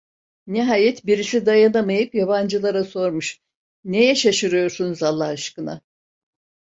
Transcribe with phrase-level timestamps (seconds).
[0.47, 3.39] Nihayet birisi dayanamayıp yabancılara sormuş:
[3.83, 5.81] "Neye şaşırıyorsunuz Allah aşkına?"